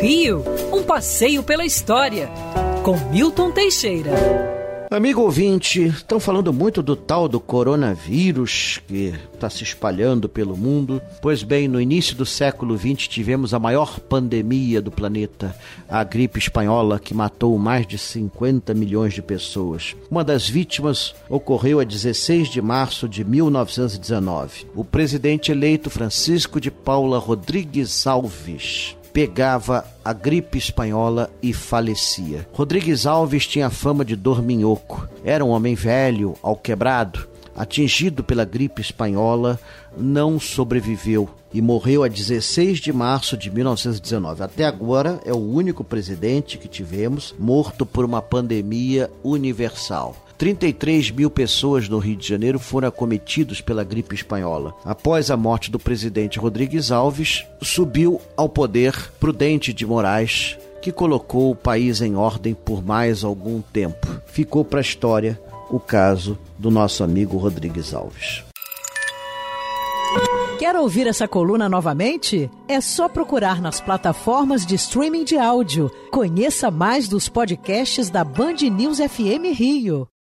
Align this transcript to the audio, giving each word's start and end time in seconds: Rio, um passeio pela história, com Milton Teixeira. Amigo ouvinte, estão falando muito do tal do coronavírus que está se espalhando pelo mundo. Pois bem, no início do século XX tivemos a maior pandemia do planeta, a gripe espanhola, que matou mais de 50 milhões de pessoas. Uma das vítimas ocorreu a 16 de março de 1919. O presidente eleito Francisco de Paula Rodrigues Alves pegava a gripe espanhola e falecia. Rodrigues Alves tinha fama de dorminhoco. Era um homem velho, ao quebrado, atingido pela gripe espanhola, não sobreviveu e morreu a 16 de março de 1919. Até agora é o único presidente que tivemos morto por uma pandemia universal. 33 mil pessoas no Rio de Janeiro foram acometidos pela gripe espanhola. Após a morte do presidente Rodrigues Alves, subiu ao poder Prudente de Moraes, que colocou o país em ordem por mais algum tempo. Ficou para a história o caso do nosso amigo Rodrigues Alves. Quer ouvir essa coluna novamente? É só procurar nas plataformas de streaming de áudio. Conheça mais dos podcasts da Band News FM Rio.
Rio, 0.00 0.42
um 0.72 0.82
passeio 0.82 1.42
pela 1.42 1.62
história, 1.62 2.30
com 2.82 2.96
Milton 3.10 3.50
Teixeira. 3.50 4.10
Amigo 4.90 5.20
ouvinte, 5.20 5.88
estão 5.88 6.18
falando 6.18 6.54
muito 6.54 6.82
do 6.82 6.96
tal 6.96 7.28
do 7.28 7.38
coronavírus 7.38 8.80
que 8.88 9.12
está 9.34 9.50
se 9.50 9.62
espalhando 9.62 10.26
pelo 10.26 10.56
mundo. 10.56 11.02
Pois 11.20 11.42
bem, 11.42 11.68
no 11.68 11.78
início 11.78 12.16
do 12.16 12.24
século 12.24 12.78
XX 12.78 13.06
tivemos 13.08 13.52
a 13.52 13.58
maior 13.58 14.00
pandemia 14.00 14.80
do 14.80 14.90
planeta, 14.90 15.54
a 15.86 16.02
gripe 16.02 16.38
espanhola, 16.38 16.98
que 16.98 17.12
matou 17.12 17.58
mais 17.58 17.86
de 17.86 17.98
50 17.98 18.72
milhões 18.72 19.12
de 19.12 19.20
pessoas. 19.20 19.94
Uma 20.10 20.24
das 20.24 20.48
vítimas 20.48 21.14
ocorreu 21.28 21.78
a 21.78 21.84
16 21.84 22.48
de 22.48 22.62
março 22.62 23.06
de 23.06 23.22
1919. 23.22 24.66
O 24.74 24.82
presidente 24.82 25.52
eleito 25.52 25.90
Francisco 25.90 26.58
de 26.58 26.70
Paula 26.70 27.18
Rodrigues 27.18 28.06
Alves 28.06 28.96
pegava 29.20 29.84
a 30.02 30.14
gripe 30.14 30.56
espanhola 30.56 31.28
e 31.42 31.52
falecia. 31.52 32.48
Rodrigues 32.54 33.04
Alves 33.04 33.46
tinha 33.46 33.68
fama 33.68 34.02
de 34.02 34.16
dorminhoco. 34.16 35.06
Era 35.22 35.44
um 35.44 35.50
homem 35.50 35.74
velho, 35.74 36.34
ao 36.42 36.56
quebrado, 36.56 37.28
atingido 37.54 38.22
pela 38.22 38.44
gripe 38.44 38.80
espanhola, 38.80 39.58
não 39.96 40.38
sobreviveu 40.38 41.28
e 41.52 41.60
morreu 41.60 42.04
a 42.04 42.08
16 42.08 42.78
de 42.78 42.92
março 42.92 43.36
de 43.36 43.50
1919. 43.50 44.42
Até 44.42 44.64
agora 44.64 45.20
é 45.24 45.32
o 45.32 45.38
único 45.38 45.82
presidente 45.82 46.58
que 46.58 46.68
tivemos 46.68 47.34
morto 47.38 47.84
por 47.84 48.04
uma 48.04 48.22
pandemia 48.22 49.10
universal. 49.22 50.16
33 50.40 51.10
mil 51.10 51.28
pessoas 51.28 51.86
no 51.86 51.98
Rio 51.98 52.16
de 52.16 52.26
Janeiro 52.26 52.58
foram 52.58 52.88
acometidos 52.88 53.60
pela 53.60 53.84
gripe 53.84 54.14
espanhola. 54.14 54.74
Após 54.86 55.30
a 55.30 55.36
morte 55.36 55.70
do 55.70 55.78
presidente 55.78 56.38
Rodrigues 56.38 56.90
Alves, 56.90 57.44
subiu 57.60 58.18
ao 58.34 58.48
poder 58.48 58.94
Prudente 59.20 59.70
de 59.70 59.84
Moraes, 59.84 60.56
que 60.80 60.90
colocou 60.90 61.50
o 61.50 61.54
país 61.54 62.00
em 62.00 62.16
ordem 62.16 62.54
por 62.54 62.82
mais 62.82 63.22
algum 63.22 63.60
tempo. 63.60 64.06
Ficou 64.24 64.64
para 64.64 64.80
a 64.80 64.82
história 64.82 65.38
o 65.70 65.78
caso 65.78 66.38
do 66.58 66.70
nosso 66.70 67.04
amigo 67.04 67.36
Rodrigues 67.36 67.94
Alves. 67.94 68.44
Quer 70.58 70.76
ouvir 70.76 71.06
essa 71.06 71.26
coluna 71.26 71.68
novamente? 71.68 72.50
É 72.68 72.80
só 72.80 73.08
procurar 73.08 73.62
nas 73.62 73.80
plataformas 73.80 74.66
de 74.66 74.74
streaming 74.74 75.24
de 75.24 75.38
áudio. 75.38 75.90
Conheça 76.10 76.70
mais 76.70 77.08
dos 77.08 77.28
podcasts 77.28 78.10
da 78.10 78.22
Band 78.22 78.56
News 78.70 78.98
FM 78.98 79.54
Rio. 79.54 80.06